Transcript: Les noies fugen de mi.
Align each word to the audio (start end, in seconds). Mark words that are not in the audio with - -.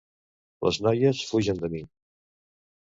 Les 0.67 0.79
noies 0.87 1.21
fugen 1.33 1.63
de 1.63 1.73
mi. 1.77 1.87